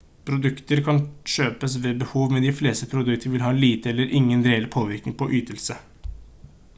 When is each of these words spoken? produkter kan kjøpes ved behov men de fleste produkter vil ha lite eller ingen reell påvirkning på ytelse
produkter 0.27 0.79
kan 0.85 1.01
kjøpes 1.33 1.75
ved 1.83 1.99
behov 1.99 2.33
men 2.35 2.45
de 2.47 2.53
fleste 2.61 2.89
produkter 2.95 3.33
vil 3.35 3.45
ha 3.47 3.51
lite 3.59 3.91
eller 3.93 4.15
ingen 4.21 4.43
reell 4.49 4.69
påvirkning 4.77 5.19
på 5.21 5.29
ytelse 5.41 5.81